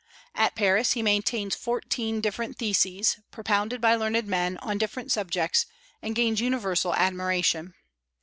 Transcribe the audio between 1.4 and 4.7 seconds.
fourteen different theses, propounded by learned men,